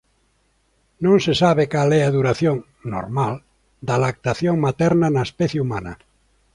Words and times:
Non 1.05 1.17
se 1.25 1.33
sabe 1.41 1.63
cal 1.73 1.89
é 1.99 2.01
a 2.05 2.13
duración 2.17 2.55
"normal" 2.93 3.33
da 3.87 3.95
lactación 4.03 4.55
materna 4.67 5.07
na 5.15 5.21
especie 5.29 5.61
humana. 5.65 5.93